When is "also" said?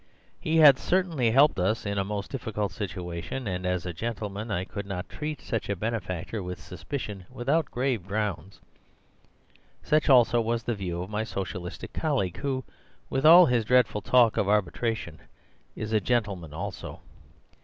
10.09-10.41, 16.51-17.01